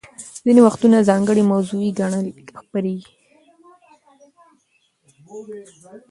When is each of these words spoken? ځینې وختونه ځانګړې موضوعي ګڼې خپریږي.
ځینې 0.45 0.61
وختونه 0.63 0.97
ځانګړې 1.09 1.43
موضوعي 1.51 1.89
ګڼې 1.99 2.31
خپریږي. 2.59 3.11